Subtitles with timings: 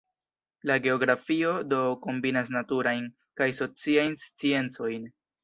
[0.69, 3.07] La geografio do kombinas naturajn
[3.43, 5.07] kaj sociajn sciencojn.